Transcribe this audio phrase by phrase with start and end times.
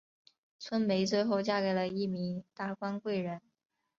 [0.59, 3.39] 春梅最后嫁给了一名达官贵人。